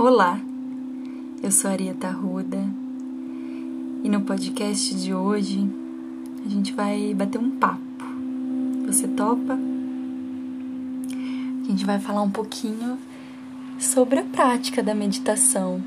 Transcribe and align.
Olá, 0.00 0.40
eu 1.42 1.50
sou 1.50 1.68
Arieta 1.68 2.08
Ruda 2.08 2.64
e 4.04 4.08
no 4.08 4.20
podcast 4.20 4.94
de 4.94 5.12
hoje 5.12 5.68
a 6.46 6.48
gente 6.48 6.72
vai 6.72 7.12
bater 7.12 7.36
um 7.36 7.50
papo. 7.58 7.80
Você 8.86 9.08
topa? 9.08 9.58
A 11.64 11.68
gente 11.68 11.84
vai 11.84 11.98
falar 11.98 12.22
um 12.22 12.30
pouquinho 12.30 12.96
sobre 13.76 14.20
a 14.20 14.24
prática 14.24 14.84
da 14.84 14.94
meditação, 14.94 15.82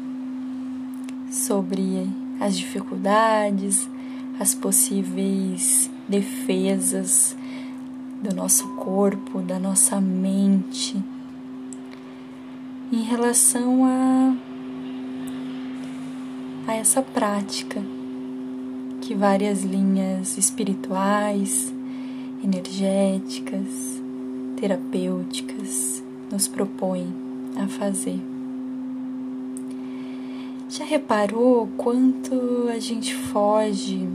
sobre 1.31 2.05
as 2.37 2.57
dificuldades, 2.57 3.89
as 4.37 4.53
possíveis 4.53 5.89
defesas 6.09 7.33
do 8.21 8.35
nosso 8.35 8.67
corpo, 8.75 9.39
da 9.39 9.57
nossa 9.57 10.01
mente 10.01 11.01
relação 13.11 13.83
a, 13.83 14.37
a 16.65 16.75
essa 16.75 17.01
prática 17.01 17.83
que 19.01 19.13
várias 19.13 19.65
linhas 19.65 20.37
espirituais, 20.37 21.73
energéticas, 22.41 24.01
terapêuticas 24.55 26.01
nos 26.31 26.47
propõem 26.47 27.13
a 27.61 27.67
fazer. 27.67 28.17
Já 30.69 30.85
reparou 30.85 31.67
quanto 31.75 32.69
a 32.69 32.79
gente 32.79 33.13
foge 33.13 34.07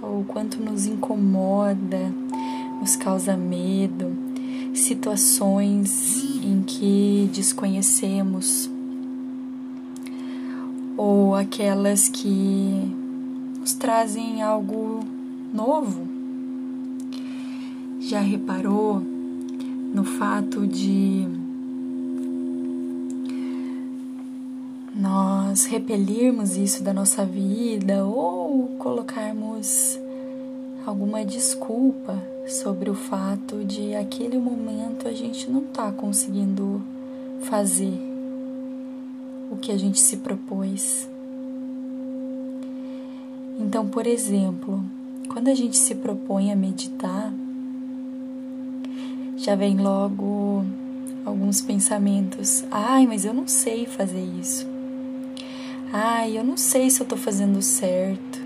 ou 0.00 0.24
quanto 0.24 0.58
nos 0.58 0.86
incomoda, 0.86 2.14
nos 2.80 2.96
causa 2.96 3.36
medo, 3.36 4.16
situações 4.72 6.37
em 6.48 6.62
que 6.62 7.30
desconhecemos 7.34 8.70
ou 10.96 11.34
aquelas 11.34 12.08
que 12.08 12.90
nos 13.60 13.74
trazem 13.74 14.42
algo 14.42 15.00
novo. 15.52 16.08
Já 18.00 18.20
reparou 18.20 19.00
no 19.00 20.04
fato 20.04 20.66
de 20.66 21.26
nós 24.94 25.66
repelirmos 25.66 26.56
isso 26.56 26.82
da 26.82 26.92
nossa 26.92 27.24
vida 27.24 28.04
ou 28.04 28.68
colocarmos 28.78 29.98
alguma 30.86 31.24
desculpa 31.24 32.20
sobre 32.48 32.88
o 32.88 32.94
fato 32.94 33.62
de 33.62 33.94
aquele 33.94 34.38
momento 34.38 35.06
a 35.06 35.12
gente 35.12 35.50
não 35.50 35.60
tá 35.64 35.92
conseguindo 35.92 36.82
fazer 37.42 37.92
o 39.50 39.56
que 39.56 39.70
a 39.70 39.76
gente 39.76 40.00
se 40.00 40.16
propôs. 40.16 41.08
Então, 43.58 43.86
por 43.86 44.06
exemplo, 44.06 44.82
quando 45.28 45.48
a 45.48 45.54
gente 45.54 45.76
se 45.76 45.94
propõe 45.94 46.50
a 46.50 46.56
meditar, 46.56 47.32
já 49.36 49.54
vem 49.54 49.76
logo 49.76 50.64
alguns 51.24 51.60
pensamentos. 51.60 52.64
Ai, 52.70 53.06
mas 53.06 53.24
eu 53.24 53.34
não 53.34 53.46
sei 53.46 53.84
fazer 53.84 54.24
isso. 54.40 54.66
Ai, 55.92 56.36
eu 56.36 56.44
não 56.44 56.56
sei 56.56 56.88
se 56.88 57.00
eu 57.00 57.06
tô 57.06 57.16
fazendo 57.16 57.60
certo. 57.60 58.40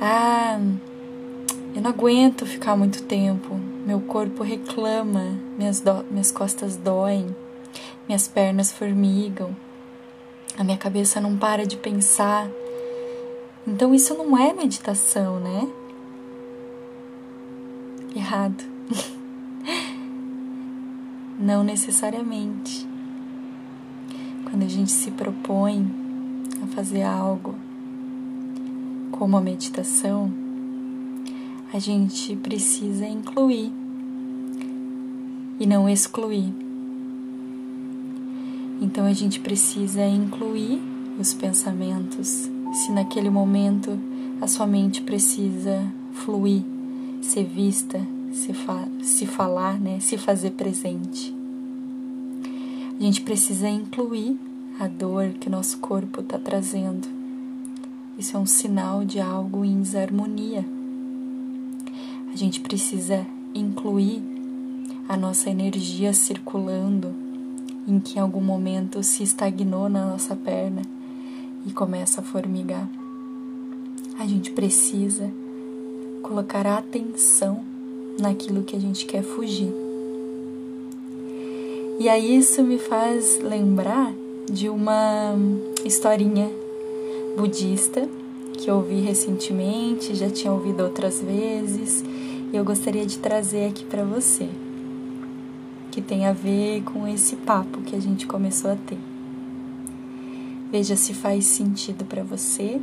Ah, 0.00 0.58
eu 1.74 1.80
não 1.80 1.90
aguento 1.90 2.44
ficar 2.44 2.76
muito 2.76 3.04
tempo. 3.04 3.54
Meu 3.86 4.00
corpo 4.00 4.42
reclama, 4.42 5.38
minhas, 5.56 5.80
do... 5.80 6.04
minhas 6.10 6.32
costas 6.32 6.76
doem, 6.76 7.34
minhas 8.08 8.26
pernas 8.26 8.72
formigam, 8.72 9.54
a 10.58 10.64
minha 10.64 10.76
cabeça 10.76 11.20
não 11.20 11.36
para 11.36 11.66
de 11.66 11.76
pensar. 11.76 12.48
Então 13.66 13.94
isso 13.94 14.14
não 14.14 14.36
é 14.36 14.52
meditação, 14.52 15.38
né? 15.38 15.68
Errado. 18.14 18.64
não 21.38 21.62
necessariamente. 21.62 22.86
Quando 24.50 24.64
a 24.64 24.68
gente 24.68 24.90
se 24.90 25.12
propõe 25.12 25.88
a 26.62 26.66
fazer 26.74 27.02
algo 27.02 27.54
como 29.12 29.36
a 29.36 29.40
meditação, 29.40 30.32
a 31.72 31.78
gente 31.78 32.34
precisa 32.34 33.06
incluir 33.06 33.72
e 35.60 35.66
não 35.66 35.88
excluir. 35.88 36.52
Então 38.80 39.06
a 39.06 39.12
gente 39.12 39.38
precisa 39.38 40.04
incluir 40.04 40.82
os 41.18 41.32
pensamentos. 41.32 42.50
Se 42.72 42.90
naquele 42.90 43.30
momento 43.30 43.96
a 44.40 44.48
sua 44.48 44.66
mente 44.66 45.00
precisa 45.02 45.86
fluir, 46.12 46.64
ser 47.20 47.44
vista, 47.44 48.04
se, 48.32 48.52
fa 48.52 48.88
se 49.00 49.26
falar, 49.26 49.78
né, 49.78 50.00
se 50.00 50.18
fazer 50.18 50.52
presente. 50.52 51.32
A 52.98 53.02
gente 53.02 53.20
precisa 53.20 53.68
incluir 53.68 54.36
a 54.78 54.88
dor 54.88 55.34
que 55.38 55.48
nosso 55.48 55.78
corpo 55.78 56.20
está 56.20 56.38
trazendo. 56.38 57.06
Isso 58.18 58.36
é 58.36 58.40
um 58.40 58.46
sinal 58.46 59.04
de 59.04 59.20
algo 59.20 59.64
em 59.64 59.80
desarmonia. 59.80 60.79
A 62.32 62.36
gente 62.36 62.60
precisa 62.60 63.26
incluir 63.52 64.22
a 65.08 65.16
nossa 65.16 65.50
energia 65.50 66.12
circulando, 66.12 67.12
em 67.86 67.98
que 67.98 68.18
em 68.18 68.22
algum 68.22 68.40
momento 68.40 69.02
se 69.02 69.24
estagnou 69.24 69.88
na 69.88 70.06
nossa 70.06 70.36
perna 70.36 70.82
e 71.66 71.72
começa 71.72 72.20
a 72.20 72.24
formigar. 72.24 72.88
A 74.18 74.26
gente 74.26 74.52
precisa 74.52 75.28
colocar 76.22 76.66
atenção 76.66 77.64
naquilo 78.20 78.62
que 78.62 78.76
a 78.76 78.80
gente 78.80 79.04
quer 79.06 79.24
fugir. 79.24 79.72
E 81.98 82.08
aí 82.08 82.36
isso 82.36 82.62
me 82.62 82.78
faz 82.78 83.40
lembrar 83.40 84.12
de 84.50 84.68
uma 84.68 85.34
historinha 85.84 86.48
budista 87.36 88.08
que 88.60 88.70
ouvi 88.70 89.00
recentemente, 89.00 90.14
já 90.14 90.28
tinha 90.28 90.52
ouvido 90.52 90.82
outras 90.82 91.20
vezes, 91.20 92.04
e 92.52 92.54
eu 92.54 92.62
gostaria 92.62 93.06
de 93.06 93.18
trazer 93.18 93.70
aqui 93.70 93.84
para 93.84 94.04
você, 94.04 94.48
que 95.90 96.02
tem 96.02 96.26
a 96.26 96.32
ver 96.32 96.82
com 96.82 97.08
esse 97.08 97.36
papo 97.36 97.80
que 97.80 97.96
a 97.96 98.00
gente 98.00 98.26
começou 98.26 98.70
a 98.70 98.76
ter. 98.76 98.98
Veja 100.70 100.94
se 100.94 101.14
faz 101.14 101.46
sentido 101.46 102.04
para 102.04 102.22
você 102.22 102.80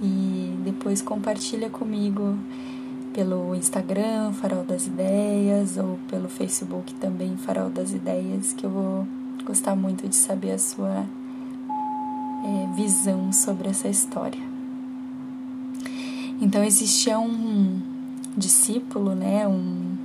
e 0.00 0.54
depois 0.62 1.00
compartilha 1.00 1.70
comigo 1.70 2.36
pelo 3.12 3.54
Instagram 3.54 4.32
Farol 4.34 4.62
das 4.62 4.86
Ideias 4.86 5.78
ou 5.78 5.98
pelo 6.08 6.28
Facebook 6.28 6.94
também 6.94 7.36
Farol 7.38 7.70
das 7.70 7.92
Ideias, 7.92 8.52
que 8.52 8.64
eu 8.64 8.70
vou 8.70 9.08
gostar 9.44 9.74
muito 9.74 10.06
de 10.06 10.14
saber 10.14 10.52
a 10.52 10.58
sua 10.58 11.06
é, 12.44 12.76
visão 12.76 13.32
sobre 13.32 13.68
essa 13.68 13.88
história. 13.88 14.47
Então 16.40 16.62
existia 16.62 17.18
um 17.18 17.80
discípulo, 18.36 19.14
né, 19.14 19.46
um, 19.48 19.96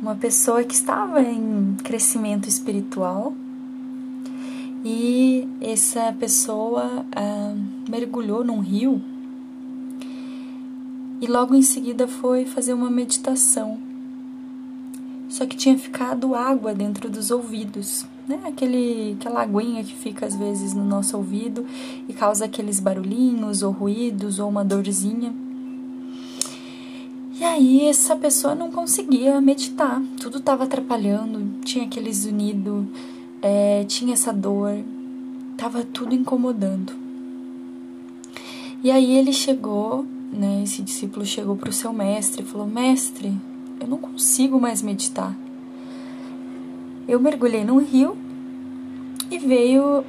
uma 0.00 0.14
pessoa 0.14 0.64
que 0.64 0.74
estava 0.74 1.20
em 1.20 1.76
crescimento 1.84 2.48
espiritual 2.48 3.34
e 4.84 5.46
essa 5.60 6.14
pessoa 6.18 7.04
ah, 7.14 7.54
mergulhou 7.88 8.42
num 8.42 8.60
rio 8.60 9.00
e 11.20 11.26
logo 11.28 11.54
em 11.54 11.62
seguida 11.62 12.08
foi 12.08 12.44
fazer 12.44 12.72
uma 12.72 12.90
meditação. 12.90 13.78
Só 15.32 15.46
que 15.46 15.56
tinha 15.56 15.78
ficado 15.78 16.34
água 16.34 16.74
dentro 16.74 17.08
dos 17.08 17.30
ouvidos, 17.30 18.04
né? 18.28 18.38
Aquele, 18.44 19.16
aquela 19.18 19.40
aguinha 19.40 19.82
que 19.82 19.94
fica 19.96 20.26
às 20.26 20.36
vezes 20.36 20.74
no 20.74 20.84
nosso 20.84 21.16
ouvido 21.16 21.64
e 22.06 22.12
causa 22.12 22.44
aqueles 22.44 22.78
barulhinhos 22.78 23.62
ou 23.62 23.72
ruídos 23.72 24.38
ou 24.38 24.46
uma 24.50 24.62
dorzinha. 24.62 25.34
E 27.40 27.42
aí 27.42 27.86
essa 27.86 28.14
pessoa 28.14 28.54
não 28.54 28.70
conseguia 28.70 29.40
meditar, 29.40 30.02
tudo 30.20 30.36
estava 30.36 30.64
atrapalhando, 30.64 31.62
tinha 31.64 31.86
aquele 31.86 32.12
zunido, 32.12 32.86
é, 33.40 33.84
tinha 33.84 34.12
essa 34.12 34.34
dor, 34.34 34.84
estava 35.52 35.82
tudo 35.82 36.14
incomodando. 36.14 36.92
E 38.84 38.90
aí 38.90 39.16
ele 39.16 39.32
chegou, 39.32 40.04
né, 40.30 40.60
esse 40.62 40.82
discípulo 40.82 41.24
chegou 41.24 41.56
para 41.56 41.70
o 41.70 41.72
seu 41.72 41.90
mestre 41.90 42.42
e 42.42 42.46
falou: 42.46 42.66
Mestre, 42.66 43.34
eu 43.82 43.88
não 43.88 43.98
consigo 43.98 44.60
mais 44.60 44.80
meditar. 44.80 45.36
Eu 47.08 47.18
mergulhei 47.18 47.64
num 47.64 47.78
rio 47.78 48.16
e 49.30 49.38
veio 49.38 50.04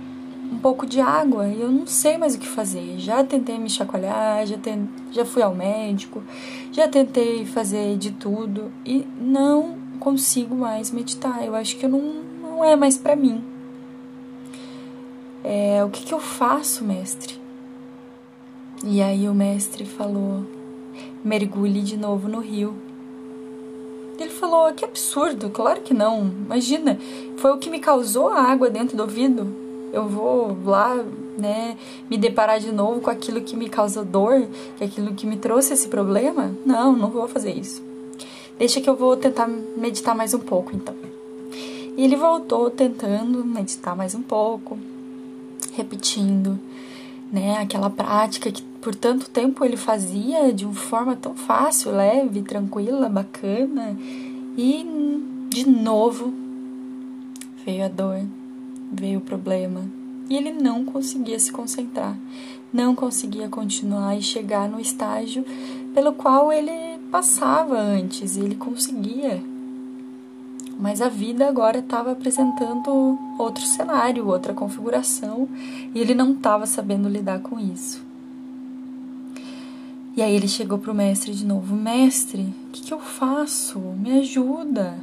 um 0.51 0.59
pouco 0.59 0.85
de 0.85 1.01
água 1.01 1.47
e 1.47 1.59
eu 1.59 1.71
não 1.71 1.87
sei 1.87 2.17
mais 2.17 2.35
o 2.35 2.39
que 2.39 2.47
fazer. 2.47 2.99
Já 2.99 3.23
tentei 3.23 3.57
me 3.57 3.69
chacoalhar, 3.69 4.45
já, 4.45 4.57
ten... 4.57 4.87
já 5.11 5.25
fui 5.25 5.41
ao 5.41 5.55
médico, 5.55 6.23
já 6.71 6.87
tentei 6.87 7.45
fazer 7.45 7.97
de 7.97 8.11
tudo 8.11 8.71
e 8.85 9.05
não 9.19 9.77
consigo 9.99 10.55
mais 10.55 10.91
meditar. 10.91 11.43
Eu 11.43 11.55
acho 11.55 11.75
que 11.77 11.87
não, 11.87 11.99
não 11.99 12.63
é 12.63 12.75
mais 12.75 12.97
para 12.97 13.15
mim. 13.15 13.43
é, 15.43 15.83
o 15.83 15.89
que, 15.89 16.03
que 16.05 16.13
eu 16.13 16.19
faço, 16.19 16.85
mestre? 16.85 17.41
E 18.85 19.01
aí 19.01 19.27
o 19.27 19.33
mestre 19.33 19.85
falou: 19.85 20.45
mergulhe 21.23 21.81
de 21.81 21.97
novo 21.97 22.27
no 22.27 22.39
rio. 22.39 22.82
Ele 24.19 24.29
falou: 24.29 24.71
que 24.73 24.85
absurdo, 24.85 25.49
claro 25.49 25.81
que 25.81 25.93
não. 25.93 26.31
Imagina, 26.45 26.97
foi 27.37 27.51
o 27.51 27.57
que 27.57 27.69
me 27.69 27.79
causou 27.79 28.29
a 28.29 28.41
água 28.41 28.69
dentro 28.69 28.95
do 28.95 29.03
ouvido. 29.03 29.47
Eu 29.91 30.07
vou 30.07 30.57
lá, 30.65 30.95
né, 31.37 31.77
me 32.09 32.17
deparar 32.17 32.59
de 32.59 32.71
novo 32.71 32.99
com 32.99 33.11
aquilo 33.11 33.41
que 33.41 33.55
me 33.55 33.69
causou 33.69 34.03
dor, 34.03 34.47
que 34.77 34.83
aquilo 34.83 35.13
que 35.13 35.27
me 35.27 35.37
trouxe 35.37 35.73
esse 35.73 35.87
problema? 35.87 36.51
Não, 36.65 36.93
não 36.93 37.09
vou 37.09 37.27
fazer 37.27 37.51
isso. 37.51 37.81
Deixa 38.57 38.81
que 38.81 38.89
eu 38.89 38.95
vou 38.95 39.15
tentar 39.15 39.47
meditar 39.47 40.15
mais 40.15 40.33
um 40.33 40.39
pouco, 40.39 40.75
então. 40.75 40.95
E 41.95 42.03
ele 42.03 42.15
voltou 42.15 42.71
tentando 42.71 43.45
meditar 43.45 43.95
mais 43.95 44.15
um 44.15 44.21
pouco, 44.23 44.79
repetindo, 45.73 46.59
né, 47.31 47.57
aquela 47.59 47.89
prática 47.89 48.51
que 48.51 48.63
por 48.83 48.93
tanto 48.93 49.29
tempo 49.29 49.63
ele 49.63 49.77
fazia 49.77 50.51
de 50.51 50.65
uma 50.65 50.73
forma 50.73 51.15
tão 51.15 51.33
fácil, 51.33 51.91
leve, 51.93 52.41
tranquila, 52.41 53.07
bacana, 53.07 53.95
e 54.57 54.85
de 55.47 55.67
novo 55.69 56.33
veio 57.65 57.85
a 57.85 57.87
dor, 57.87 58.21
veio 58.91 59.19
o 59.19 59.21
problema, 59.21 59.85
e 60.29 60.35
ele 60.35 60.51
não 60.51 60.83
conseguia 60.83 61.39
se 61.39 61.49
concentrar, 61.49 62.17
não 62.73 62.93
conseguia 62.93 63.47
continuar 63.47 64.17
e 64.17 64.21
chegar 64.21 64.67
no 64.67 64.81
estágio 64.81 65.45
pelo 65.93 66.11
qual 66.11 66.51
ele 66.51 66.99
passava 67.09 67.79
antes, 67.79 68.35
ele 68.35 68.55
conseguia. 68.55 69.41
Mas 70.77 70.99
a 70.99 71.07
vida 71.07 71.47
agora 71.47 71.79
estava 71.79 72.11
apresentando 72.11 73.17
outro 73.37 73.63
cenário, 73.63 74.27
outra 74.27 74.53
configuração, 74.53 75.47
e 75.95 76.01
ele 76.01 76.13
não 76.13 76.33
estava 76.33 76.65
sabendo 76.65 77.07
lidar 77.07 77.39
com 77.39 77.57
isso. 77.57 78.12
E 80.15 80.21
aí 80.21 80.35
ele 80.35 80.47
chegou 80.47 80.77
para 80.77 80.91
o 80.91 80.95
mestre 80.95 81.33
de 81.33 81.45
novo: 81.45 81.75
Mestre, 81.75 82.53
o 82.67 82.71
que, 82.71 82.83
que 82.83 82.93
eu 82.93 82.99
faço? 82.99 83.79
Me 83.79 84.19
ajuda. 84.19 84.97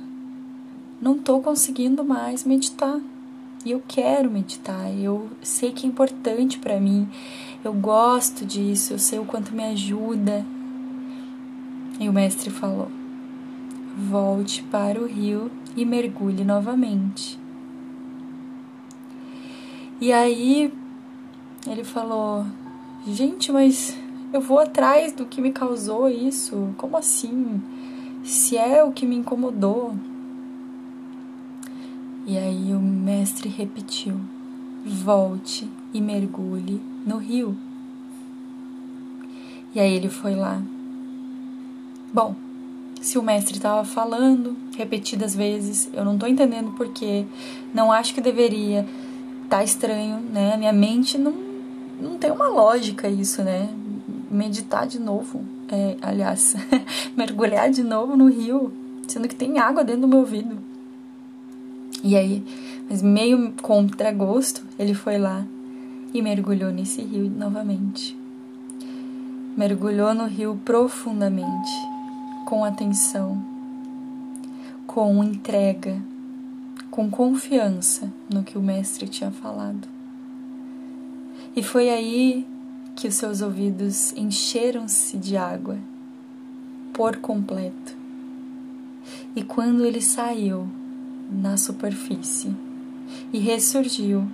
Não 1.00 1.16
estou 1.16 1.42
conseguindo 1.42 2.04
mais 2.04 2.44
meditar. 2.44 3.00
E 3.64 3.72
eu 3.72 3.82
quero 3.86 4.30
meditar. 4.30 4.88
Eu 4.96 5.28
sei 5.42 5.72
que 5.72 5.84
é 5.84 5.88
importante 5.88 6.58
para 6.58 6.78
mim. 6.78 7.08
Eu 7.64 7.72
gosto 7.72 8.46
disso. 8.46 8.92
Eu 8.92 8.98
sei 9.00 9.18
o 9.18 9.24
quanto 9.24 9.52
me 9.52 9.64
ajuda. 9.64 10.46
E 11.98 12.08
o 12.08 12.12
mestre 12.12 12.48
falou: 12.48 12.88
Volte 13.96 14.62
para 14.62 15.00
o 15.00 15.06
rio 15.06 15.50
e 15.76 15.84
mergulhe 15.84 16.44
novamente. 16.44 17.36
E 20.00 20.12
aí 20.12 20.72
ele 21.66 21.82
falou: 21.82 22.46
Gente, 23.06 23.50
mas 23.50 23.98
eu 24.32 24.40
vou 24.40 24.58
atrás 24.58 25.12
do 25.12 25.26
que 25.26 25.40
me 25.40 25.52
causou 25.52 26.08
isso? 26.08 26.72
Como 26.76 26.96
assim? 26.96 27.60
Se 28.22 28.56
é 28.56 28.82
o 28.84 28.92
que 28.92 29.06
me 29.06 29.16
incomodou. 29.16 29.94
E 32.26 32.38
aí 32.38 32.72
o 32.72 32.78
mestre 32.78 33.48
repetiu: 33.48 34.20
Volte 34.84 35.68
e 35.92 36.00
mergulhe 36.00 36.80
no 37.04 37.16
rio. 37.16 37.56
E 39.74 39.80
aí 39.80 39.92
ele 39.92 40.08
foi 40.08 40.34
lá. 40.34 40.62
Bom, 42.12 42.34
se 43.00 43.18
o 43.18 43.22
mestre 43.22 43.56
estava 43.56 43.84
falando 43.84 44.56
repetidas 44.76 45.34
vezes, 45.34 45.88
eu 45.92 46.04
não 46.04 46.14
estou 46.14 46.28
entendendo 46.28 46.72
porquê, 46.72 47.24
não 47.72 47.90
acho 47.90 48.12
que 48.12 48.20
deveria, 48.20 48.86
tá 49.48 49.62
estranho, 49.64 50.18
né? 50.18 50.56
Minha 50.56 50.72
mente 50.72 51.16
não, 51.16 51.34
não 52.00 52.18
tem 52.18 52.30
uma 52.30 52.48
lógica 52.48 53.08
isso, 53.08 53.42
né? 53.42 53.68
Meditar 54.30 54.86
de 54.86 55.00
novo, 55.00 55.44
é, 55.68 55.96
aliás, 56.00 56.54
mergulhar 57.16 57.70
de 57.70 57.82
novo 57.82 58.16
no 58.16 58.28
rio, 58.28 58.72
sendo 59.08 59.26
que 59.26 59.34
tem 59.34 59.58
água 59.58 59.82
dentro 59.82 60.02
do 60.02 60.08
meu 60.08 60.20
ouvido. 60.20 60.56
E 62.02 62.16
aí, 62.16 62.44
mas 62.88 63.02
meio 63.02 63.52
contra 63.60 64.12
gosto, 64.12 64.62
ele 64.78 64.94
foi 64.94 65.18
lá 65.18 65.44
e 66.14 66.22
mergulhou 66.22 66.72
nesse 66.72 67.02
rio 67.02 67.28
novamente. 67.28 68.16
Mergulhou 69.56 70.14
no 70.14 70.26
rio 70.26 70.58
profundamente 70.64 71.70
com 72.46 72.64
atenção, 72.64 73.42
com 74.86 75.22
entrega, 75.22 76.00
com 76.90 77.10
confiança 77.10 78.12
no 78.32 78.42
que 78.42 78.56
o 78.56 78.62
Mestre 78.62 79.06
tinha 79.08 79.30
falado. 79.30 79.86
E 81.54 81.62
foi 81.62 81.90
aí 81.90 82.46
que 83.00 83.08
os 83.08 83.14
seus 83.14 83.40
ouvidos 83.40 84.12
encheram-se 84.12 85.16
de 85.16 85.34
água 85.34 85.78
por 86.92 87.16
completo. 87.16 87.96
E 89.34 89.42
quando 89.42 89.86
ele 89.86 90.02
saiu 90.02 90.68
na 91.32 91.56
superfície 91.56 92.54
e 93.32 93.38
ressurgiu, 93.38 94.28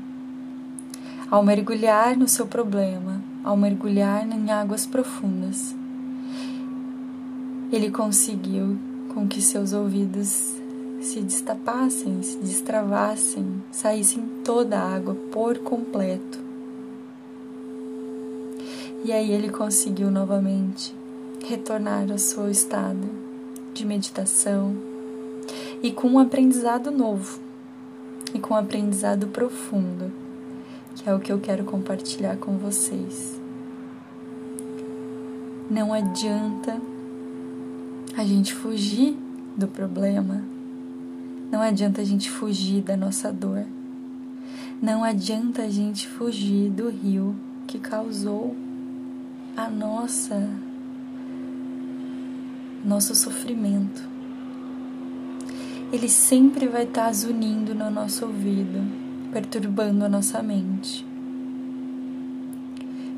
ao 1.30 1.44
mergulhar 1.44 2.16
no 2.16 2.26
seu 2.26 2.44
problema, 2.44 3.22
ao 3.44 3.56
mergulhar 3.56 4.28
em 4.28 4.50
águas 4.50 4.84
profundas, 4.84 5.72
ele 7.70 7.92
conseguiu 7.92 8.76
com 9.14 9.28
que 9.28 9.40
seus 9.40 9.72
ouvidos 9.72 10.56
se 11.00 11.20
destapassem, 11.20 12.20
se 12.20 12.36
destravassem, 12.38 13.62
saíssem 13.70 14.24
toda 14.42 14.76
a 14.76 14.96
água 14.96 15.14
por 15.30 15.58
completo. 15.58 16.45
E 19.06 19.12
aí 19.12 19.30
ele 19.30 19.50
conseguiu 19.50 20.10
novamente 20.10 20.92
retornar 21.46 22.10
ao 22.10 22.18
seu 22.18 22.50
estado 22.50 23.08
de 23.72 23.86
meditação 23.86 24.74
e 25.80 25.92
com 25.92 26.08
um 26.08 26.18
aprendizado 26.18 26.90
novo 26.90 27.38
e 28.34 28.40
com 28.40 28.54
um 28.54 28.56
aprendizado 28.56 29.28
profundo, 29.28 30.10
que 30.96 31.08
é 31.08 31.14
o 31.14 31.20
que 31.20 31.30
eu 31.30 31.38
quero 31.38 31.62
compartilhar 31.62 32.36
com 32.38 32.58
vocês. 32.58 33.40
Não 35.70 35.92
adianta 35.92 36.76
a 38.16 38.24
gente 38.24 38.52
fugir 38.52 39.16
do 39.56 39.68
problema. 39.68 40.42
Não 41.52 41.62
adianta 41.62 42.00
a 42.00 42.04
gente 42.04 42.28
fugir 42.28 42.82
da 42.82 42.96
nossa 42.96 43.32
dor. 43.32 43.64
Não 44.82 45.04
adianta 45.04 45.62
a 45.62 45.70
gente 45.70 46.08
fugir 46.08 46.70
do 46.70 46.88
rio 46.88 47.36
que 47.68 47.78
causou 47.78 48.65
a 49.56 49.68
nossa 49.68 50.48
nosso 52.84 53.14
sofrimento. 53.14 54.08
Ele 55.92 56.08
sempre 56.08 56.68
vai 56.68 56.84
estar 56.84 57.12
zunindo 57.12 57.74
no 57.74 57.90
nosso 57.90 58.26
ouvido, 58.26 58.80
perturbando 59.32 60.04
a 60.04 60.08
nossa 60.08 60.42
mente, 60.42 61.04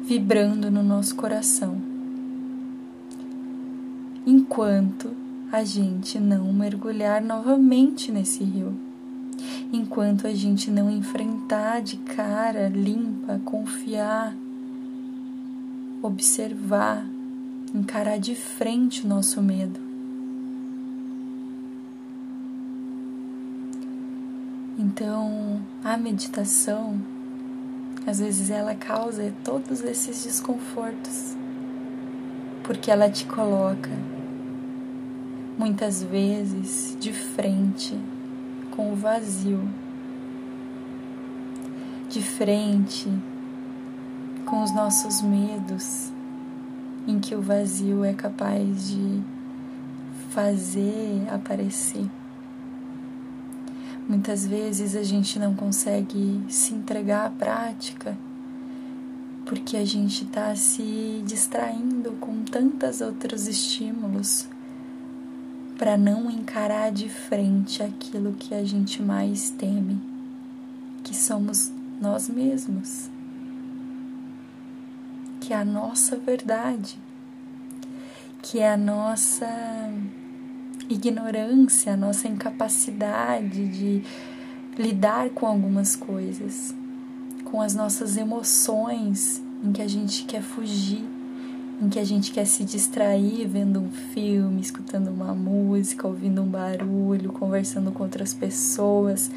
vibrando 0.05 0.71
no 0.71 0.83
nosso 0.83 1.15
coração 1.17 1.89
enquanto 4.29 5.17
a 5.51 5.65
gente 5.65 6.21
não 6.21 6.53
mergulhar 6.53 7.23
novamente 7.23 8.13
nesse 8.13 8.45
rio. 8.45 8.75
Enquanto 9.73 10.27
a 10.27 10.35
gente 10.35 10.71
não 10.71 10.91
enfrentar 10.91 11.81
de 11.81 11.97
cara 11.97 12.69
limpa, 12.69 13.41
confiar, 13.43 14.37
observar, 16.03 17.07
encarar 17.75 18.19
de 18.19 18.35
frente 18.35 19.05
o 19.05 19.09
nosso 19.09 19.43
medo. 19.43 19.81
Então, 24.79 25.61
a 25.83 25.97
meditação, 25.97 27.01
às 28.07 28.21
vezes, 28.21 28.51
ela 28.51 28.75
causa 28.75 29.35
todos 29.45 29.83
esses 29.83 30.23
desconfortos, 30.25 31.37
porque 32.63 32.91
ela 32.91 33.11
te 33.11 33.27
coloca 33.27 33.91
muitas 35.59 36.03
vezes 36.03 36.97
de 37.01 37.13
frente 37.13 37.99
com 38.71 38.93
o 38.93 38.97
vazio, 38.97 39.69
de 42.09 42.23
frente 42.23 43.13
com 44.49 44.63
os 44.63 44.73
nossos 44.73 45.21
medos, 45.21 46.11
em 47.07 47.21
que 47.21 47.35
o 47.35 47.43
vazio 47.43 48.03
é 48.03 48.15
capaz 48.15 48.89
de 48.89 49.23
fazer 50.31 51.29
aparecer. 51.31 52.07
Muitas 54.09 54.47
vezes 54.47 54.97
a 54.97 55.03
gente 55.03 55.39
não 55.39 55.55
consegue 55.55 56.43
se 56.49 56.73
entregar 56.73 57.27
à 57.27 57.31
prática 57.31 58.17
porque 59.45 59.77
a 59.77 59.85
gente 59.85 60.25
está 60.25 60.57
se 60.57 61.23
distraindo 61.27 62.13
com 62.13 62.43
tantos 62.43 63.03
outros 63.03 63.47
estímulos 63.47 64.49
para 65.77 65.99
não 65.99 66.31
encarar 66.31 66.91
de 66.91 67.11
frente 67.11 67.83
aquilo 67.83 68.33
que 68.33 68.55
a 68.55 68.65
gente 68.65 69.03
mais 69.03 69.51
teme, 69.51 70.01
que 71.05 71.15
somos 71.15 71.71
nós 72.01 72.31
mesmos, 72.31 73.11
que 75.49 75.55
é 75.55 75.57
a 75.57 75.65
nossa 75.65 76.15
verdade, 76.15 76.99
que 78.43 78.59
é 78.59 78.71
a 78.71 78.77
nossa 78.77 79.49
ignorância, 80.91 81.95
a 81.95 81.97
nossa 81.97 82.29
incapacidade 82.29 83.67
de 83.67 84.03
lidar 84.77 85.31
com 85.31 85.47
algumas 85.47 85.97
coisas, 85.97 86.75
com 87.47 87.63
as 87.63 87.75
nossas 87.75 88.19
emoções 88.19 89.43
em 89.65 89.73
que 89.73 89.81
a 89.81 89.89
gente 89.89 90.25
quer 90.27 90.43
fugir, 90.43 91.09
em 91.81 91.89
que 91.89 91.99
a 91.99 92.05
gente 92.05 92.31
quer 92.31 92.45
se 92.45 92.63
distrair 92.63 93.49
vendo 93.49 93.81
um 93.81 93.89
filme, 93.89 94.61
escutando 94.61 95.09
uma 95.09 95.35
música, 95.35 96.07
ouvindo 96.07 96.43
um 96.43 96.47
barulho, 96.47 97.33
conversando 97.33 97.91
com 97.91 98.03
outras 98.03 98.35
pessoas, 98.35 99.31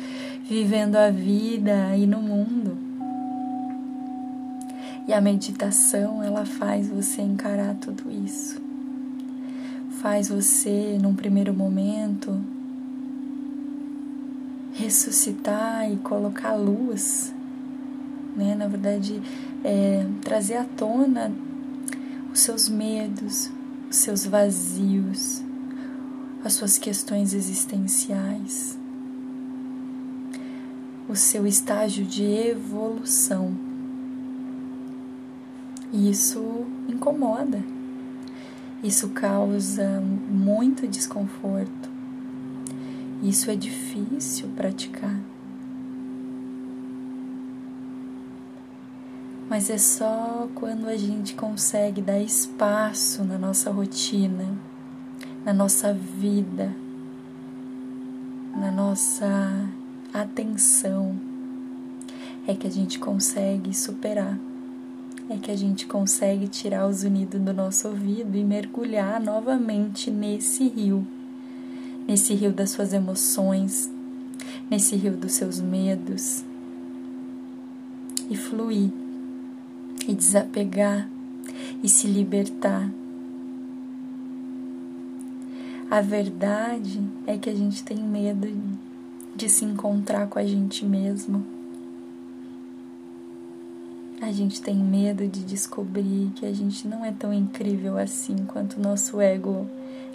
vivendo 0.43 0.97
a 0.97 1.09
vida 1.09 1.85
aí 1.85 2.05
no 2.05 2.21
mundo. 2.21 2.80
E 5.11 5.13
a 5.13 5.19
meditação, 5.19 6.23
ela 6.23 6.45
faz 6.45 6.87
você 6.87 7.21
encarar 7.21 7.75
tudo 7.75 8.09
isso. 8.09 8.61
Faz 10.01 10.29
você, 10.29 10.97
num 11.01 11.13
primeiro 11.13 11.53
momento, 11.53 12.39
ressuscitar 14.71 15.91
e 15.91 15.97
colocar 15.97 16.53
luz, 16.53 17.33
né? 18.37 18.55
Na 18.55 18.69
verdade, 18.69 19.21
é, 19.65 20.07
trazer 20.21 20.55
à 20.55 20.63
tona 20.63 21.29
os 22.31 22.39
seus 22.39 22.69
medos, 22.69 23.51
os 23.89 23.97
seus 23.97 24.25
vazios, 24.25 25.43
as 26.41 26.53
suas 26.53 26.77
questões 26.77 27.33
existenciais, 27.33 28.79
o 31.09 31.17
seu 31.17 31.45
estágio 31.45 32.05
de 32.05 32.23
evolução. 32.23 33.70
E 35.91 36.09
isso 36.09 36.65
incomoda, 36.87 37.61
isso 38.81 39.09
causa 39.09 40.01
muito 40.01 40.87
desconforto, 40.87 41.89
isso 43.21 43.51
é 43.51 43.55
difícil 43.55 44.49
praticar. 44.55 45.19
Mas 49.49 49.69
é 49.69 49.77
só 49.77 50.47
quando 50.55 50.87
a 50.87 50.95
gente 50.95 51.35
consegue 51.35 52.01
dar 52.01 52.19
espaço 52.19 53.21
na 53.25 53.37
nossa 53.37 53.69
rotina, 53.69 54.57
na 55.43 55.53
nossa 55.53 55.93
vida, 55.93 56.73
na 58.55 58.71
nossa 58.71 59.27
atenção, 60.13 61.19
é 62.47 62.55
que 62.55 62.65
a 62.65 62.71
gente 62.71 62.97
consegue 62.97 63.75
superar, 63.75 64.39
é 65.31 65.37
que 65.37 65.51
a 65.51 65.55
gente 65.55 65.85
consegue 65.85 66.47
tirar 66.47 66.87
os 66.87 67.03
unidos 67.03 67.39
do 67.39 67.53
nosso 67.53 67.87
ouvido 67.87 68.37
e 68.37 68.43
mergulhar 68.43 69.19
novamente 69.19 70.11
nesse 70.11 70.67
rio 70.67 71.07
nesse 72.07 72.33
rio 72.33 72.51
das 72.51 72.71
suas 72.71 72.93
emoções, 72.93 73.89
nesse 74.69 74.95
rio 74.95 75.15
dos 75.15 75.33
seus 75.33 75.59
medos, 75.59 76.43
e 78.29 78.35
fluir, 78.35 78.91
e 80.07 80.13
desapegar, 80.13 81.09
e 81.83 81.89
se 81.89 82.07
libertar. 82.07 82.91
A 85.89 86.01
verdade 86.01 87.01
é 87.27 87.37
que 87.37 87.49
a 87.49 87.55
gente 87.55 87.83
tem 87.83 87.97
medo 87.97 88.47
de 89.35 89.49
se 89.49 89.65
encontrar 89.65 90.27
com 90.27 90.39
a 90.39 90.45
gente 90.45 90.85
mesmo. 90.85 91.45
A 94.21 94.31
gente 94.31 94.61
tem 94.61 94.75
medo 94.75 95.27
de 95.27 95.43
descobrir 95.43 96.31
que 96.35 96.45
a 96.45 96.53
gente 96.53 96.87
não 96.87 97.03
é 97.03 97.11
tão 97.11 97.33
incrível 97.33 97.97
assim 97.97 98.35
quanto 98.45 98.77
o 98.77 98.79
nosso 98.79 99.19
ego 99.19 99.67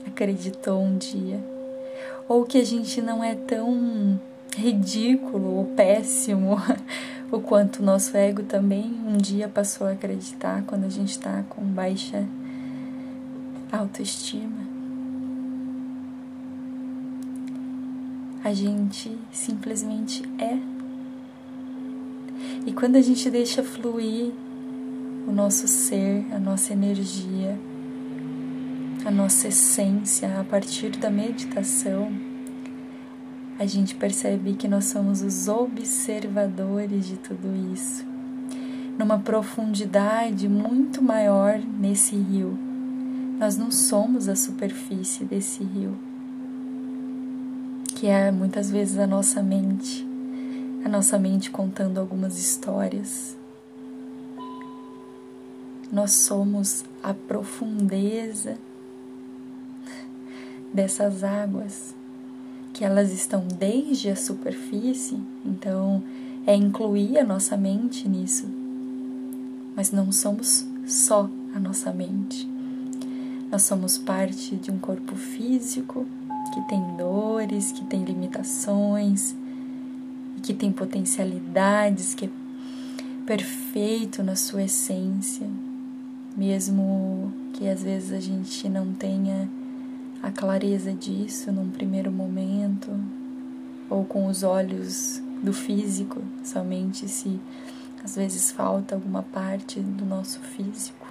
acreditou 0.07 0.81
um 0.81 0.97
dia 0.97 1.41
ou 2.29 2.45
que 2.45 2.57
a 2.59 2.65
gente 2.65 3.03
não 3.03 3.23
é 3.23 3.35
tão 3.35 4.21
ridículo 4.57 5.57
ou 5.57 5.65
péssimo 5.65 6.57
o 7.33 7.41
quanto 7.41 7.81
o 7.81 7.85
nosso 7.85 8.17
ego 8.17 8.45
também 8.45 8.85
um 9.05 9.17
dia 9.17 9.49
passou 9.49 9.89
a 9.89 9.93
acreditar 9.93 10.63
quando 10.67 10.85
a 10.85 10.89
gente 10.89 11.11
está 11.11 11.43
com 11.49 11.63
baixa 11.63 12.25
autoestima. 13.73 14.67
A 18.45 18.53
gente 18.53 19.19
simplesmente 19.33 20.23
é. 20.39 20.76
E 22.67 22.73
quando 22.73 22.97
a 22.97 23.01
gente 23.01 23.31
deixa 23.31 23.63
fluir 23.63 24.33
o 25.27 25.31
nosso 25.31 25.69
ser, 25.69 26.27
a 26.33 26.39
nossa 26.39 26.73
energia, 26.73 27.57
a 29.05 29.11
nossa 29.11 29.47
essência 29.47 30.41
a 30.41 30.43
partir 30.43 30.91
da 30.91 31.09
meditação, 31.09 32.11
a 33.57 33.65
gente 33.65 33.95
percebe 33.95 34.55
que 34.55 34.67
nós 34.67 34.87
somos 34.87 35.23
os 35.23 35.47
observadores 35.47 37.07
de 37.07 37.17
tudo 37.17 37.49
isso, 37.73 38.05
numa 38.99 39.19
profundidade 39.19 40.49
muito 40.49 41.01
maior 41.01 41.59
nesse 41.59 42.17
rio. 42.17 42.59
Nós 43.39 43.57
não 43.57 43.71
somos 43.71 44.29
a 44.29 44.35
superfície 44.35 45.25
desse 45.25 45.63
rio, 45.63 45.97
que 47.95 48.09
é 48.09 48.33
muitas 48.33 48.71
vezes 48.71 48.99
a 48.99 49.07
nossa 49.07 49.43
mente, 49.43 50.06
a 50.87 50.89
nossa 50.89 51.19
mente 51.19 51.51
contando 51.51 51.99
algumas 51.99 52.39
histórias. 52.39 53.37
Nós 55.91 56.13
somos 56.13 56.85
a 57.03 57.13
profundeza 57.13 58.57
dessas 60.73 61.25
águas, 61.25 61.93
que 62.73 62.85
elas 62.85 63.11
estão 63.11 63.49
desde 63.49 64.11
a 64.11 64.15
superfície, 64.15 65.21
então 65.45 66.05
é 66.47 66.55
incluir 66.55 67.19
a 67.19 67.25
nossa 67.25 67.57
mente 67.57 68.09
nisso. 68.09 68.47
Mas 69.75 69.91
não 69.91 70.13
somos 70.13 70.65
só 70.87 71.29
a 71.53 71.59
nossa 71.59 71.93
mente. 71.93 72.49
Nós 73.51 73.63
somos 73.63 73.99
parte 73.99 74.55
de 74.55 74.71
um 74.71 74.79
corpo 74.79 75.17
físico 75.17 76.07
que 76.55 76.61
tem 76.69 76.81
dores, 76.97 77.73
que 77.73 77.85
tem 77.87 78.05
limitações, 78.05 79.35
que 80.47 80.55
tem 80.55 80.71
potencialidades, 80.71 82.15
que 82.15 82.27
é 82.27 82.31
perfeito 83.27 84.23
na 84.23 84.37
sua 84.37 84.63
essência, 84.63 85.45
mesmo 86.37 87.33
que 87.53 87.69
às 87.69 87.83
vezes 87.83 88.13
a 88.13 88.21
gente 88.21 88.69
não 88.69 88.93
tenha 88.93 89.49
a 90.23 90.31
clareza 90.31 90.93
disso 90.93 91.51
num 91.51 91.69
primeiro 91.69 92.13
momento, 92.13 92.93
ou 93.91 94.05
com 94.05 94.29
os 94.29 94.45
olhos 94.45 95.21
do 95.43 95.53
físico, 95.53 96.23
somente 96.45 97.09
se 97.09 97.41
às 98.05 98.15
vezes 98.15 98.53
falta 98.53 98.95
alguma 98.95 99.25
parte 99.25 99.81
do 99.81 100.07
nosso 100.07 100.39
físico. 100.39 101.09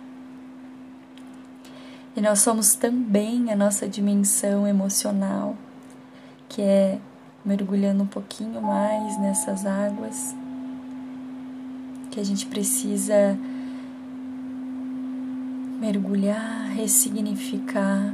E 2.15 2.21
nós 2.21 2.39
somos 2.39 2.75
também 2.75 3.51
a 3.51 3.55
nossa 3.57 3.85
dimensão 3.85 4.65
emocional, 4.65 5.57
que 6.47 6.61
é 6.61 7.01
mergulhando 7.45 8.03
um 8.03 8.07
pouquinho 8.07 8.61
mais 8.61 9.19
nessas 9.19 9.65
águas, 9.65 10.35
que 12.09 12.19
a 12.19 12.23
gente 12.23 12.45
precisa 12.45 13.37
mergulhar, 15.79 16.69
ressignificar 16.71 18.13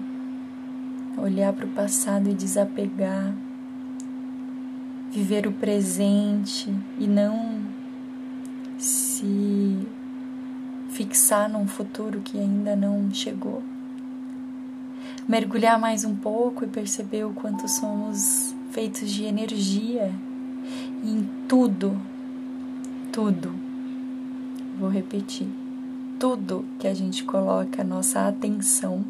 olhar 1.18 1.52
para 1.54 1.66
o 1.66 1.70
passado 1.70 2.30
e 2.30 2.34
desapegar, 2.34 3.34
viver 5.12 5.48
o 5.48 5.52
presente 5.52 6.74
e 6.98 7.08
não 7.08 7.62
se 8.78 9.88
fixar 10.90 11.50
num 11.50 11.68
futuro 11.68 12.22
que 12.22 12.40
ainda 12.40 12.76
não 12.76 13.12
chegou. 13.14 13.62
Mergulhar 15.28 15.80
mais 15.80 16.04
um 16.04 16.16
pouco 16.16 16.64
e 16.66 16.68
perceber 16.68 17.26
o 17.26 17.34
quanto 17.34 17.68
somos 17.68 18.56
feitos 18.72 19.12
de 19.12 19.24
energia 19.24 20.13
e 21.04 21.10
em 21.10 21.30
tudo, 21.48 22.00
tudo, 23.12 23.54
vou 24.80 24.90
repetir, 24.90 25.48
tudo 26.20 26.66
que 26.80 26.88
a 26.88 26.94
gente 26.94 27.24
coloca 27.24 27.82
a 27.82 27.86
nossa 27.86 28.28
atenção 28.28 29.06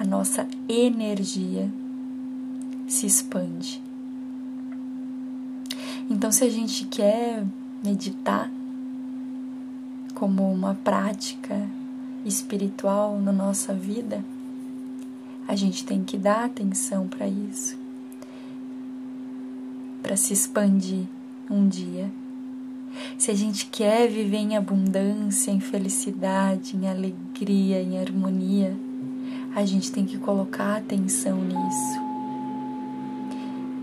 a 0.00 0.04
nossa 0.04 0.48
energia 0.66 1.70
se 2.88 3.06
expande. 3.06 3.82
Então, 6.08 6.32
se 6.32 6.42
a 6.42 6.48
gente 6.48 6.86
quer 6.86 7.44
meditar 7.84 8.50
como 10.14 10.50
uma 10.50 10.74
prática 10.74 11.68
espiritual 12.24 13.20
na 13.20 13.30
nossa 13.30 13.74
vida, 13.74 14.24
a 15.46 15.54
gente 15.54 15.84
tem 15.84 16.02
que 16.02 16.16
dar 16.16 16.46
atenção 16.46 17.06
para 17.06 17.28
isso, 17.28 17.76
para 20.02 20.16
se 20.16 20.32
expandir 20.32 21.04
um 21.48 21.68
dia 21.68 22.10
Se 23.18 23.30
a 23.30 23.34
gente 23.34 23.66
quer 23.66 24.08
viver 24.08 24.38
em 24.38 24.56
abundância, 24.56 25.50
em 25.50 25.60
felicidade, 25.60 26.76
em 26.76 26.88
alegria, 26.88 27.80
em 27.80 27.98
harmonia, 27.98 28.76
a 29.54 29.64
gente 29.64 29.90
tem 29.92 30.04
que 30.04 30.18
colocar 30.18 30.76
atenção 30.76 31.40
nisso. 31.42 32.10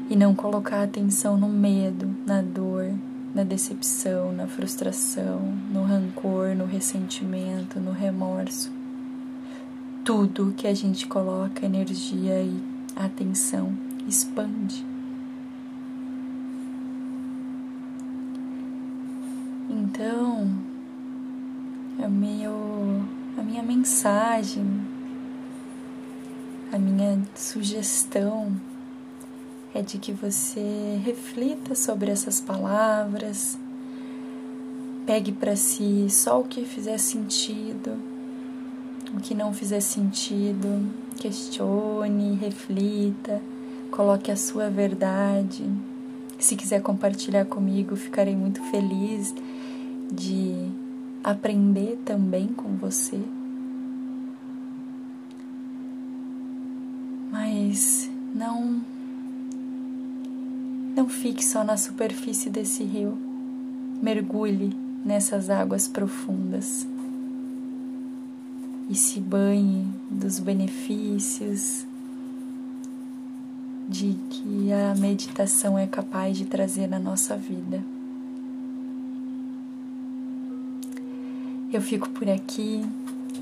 E 0.09 0.15
não 0.15 0.33
colocar 0.33 0.83
atenção 0.83 1.37
no 1.37 1.49
medo, 1.49 2.15
na 2.25 2.41
dor, 2.41 2.93
na 3.35 3.43
decepção, 3.43 4.31
na 4.31 4.47
frustração, 4.47 5.41
no 5.71 5.83
rancor, 5.83 6.55
no 6.55 6.65
ressentimento, 6.65 7.79
no 7.79 7.91
remorso. 7.91 8.71
Tudo 10.03 10.53
que 10.55 10.67
a 10.67 10.73
gente 10.73 11.05
coloca 11.07 11.65
energia 11.65 12.41
e 12.41 12.63
atenção 12.95 13.77
expande. 14.07 14.85
É 21.99 22.07
meu, 22.07 22.53
a 23.37 23.41
minha 23.41 23.63
mensagem, 23.63 24.65
a 26.71 26.77
minha 26.77 27.19
sugestão 27.35 28.55
é 29.73 29.81
de 29.81 29.97
que 29.97 30.11
você 30.11 31.01
reflita 31.03 31.73
sobre 31.73 32.11
essas 32.11 32.39
palavras, 32.39 33.57
pegue 35.05 35.31
para 35.31 35.55
si 35.55 36.07
só 36.09 36.39
o 36.39 36.43
que 36.43 36.65
fizer 36.65 36.97
sentido, 36.97 37.97
o 39.15 39.19
que 39.19 39.33
não 39.33 39.53
fizer 39.53 39.79
sentido, 39.79 40.87
questione, 41.17 42.35
reflita, 42.35 43.41
coloque 43.89 44.31
a 44.31 44.35
sua 44.35 44.69
verdade. 44.69 45.63
Se 46.37 46.55
quiser 46.55 46.81
compartilhar 46.81 47.45
comigo, 47.45 47.95
ficarei 47.95 48.35
muito 48.35 48.61
feliz 48.69 49.33
de 50.11 50.69
aprender 51.23 51.99
também 52.05 52.47
com 52.47 52.75
você. 52.75 53.19
Mas 57.31 58.09
não 58.33 58.81
não 60.95 61.07
fique 61.07 61.45
só 61.45 61.63
na 61.63 61.77
superfície 61.77 62.49
desse 62.49 62.83
rio. 62.83 63.17
Mergulhe 64.01 64.75
nessas 65.05 65.49
águas 65.49 65.87
profundas 65.87 66.87
e 68.89 68.95
se 68.95 69.19
banhe 69.19 69.87
dos 70.09 70.39
benefícios 70.39 71.85
de 73.87 74.15
que 74.29 74.71
a 74.71 74.95
meditação 74.95 75.77
é 75.77 75.87
capaz 75.87 76.37
de 76.37 76.45
trazer 76.45 76.87
na 76.87 76.99
nossa 76.99 77.37
vida. 77.37 77.81
Eu 81.71 81.81
fico 81.81 82.09
por 82.11 82.29
aqui, 82.29 82.81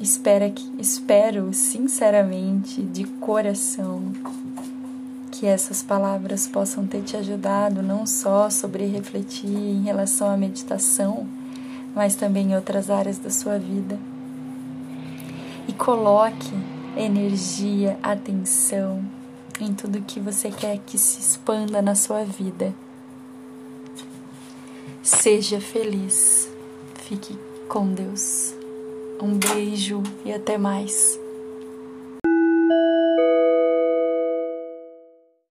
espero, 0.01 0.51
que, 0.51 0.67
espero 0.79 1.53
sinceramente, 1.53 2.81
de 2.81 3.03
coração, 3.03 4.01
que 5.29 5.45
essas 5.45 5.83
palavras 5.83 6.47
possam 6.47 6.87
ter 6.87 7.03
te 7.03 7.15
ajudado 7.15 7.83
não 7.83 8.07
só 8.07 8.49
sobre 8.49 8.87
refletir 8.87 9.47
em 9.47 9.83
relação 9.83 10.27
à 10.27 10.35
meditação, 10.35 11.27
mas 11.93 12.15
também 12.15 12.51
em 12.51 12.55
outras 12.55 12.89
áreas 12.89 13.19
da 13.19 13.29
sua 13.29 13.59
vida. 13.59 13.99
E 15.67 15.73
coloque 15.73 16.51
energia, 16.97 17.95
atenção 18.01 19.05
em 19.59 19.71
tudo 19.71 20.01
que 20.01 20.19
você 20.19 20.49
quer 20.49 20.79
que 20.79 20.97
se 20.97 21.19
expanda 21.19 21.79
na 21.79 21.93
sua 21.93 22.23
vida. 22.23 22.73
Seja 25.03 25.61
feliz. 25.61 26.49
Fique 27.07 27.37
com 27.67 27.93
Deus. 27.93 28.53
Um 29.21 29.37
beijo 29.37 30.03
e 30.23 30.33
até 30.33 30.57
mais. 30.57 31.19